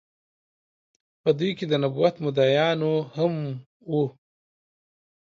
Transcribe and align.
په 1.21 1.29
دوی 1.39 1.51
کې 1.57 1.65
د 1.67 1.73
نبوت 1.83 2.15
مدعيانو 2.25 2.91
هم 3.15 3.33
وو 3.91 4.05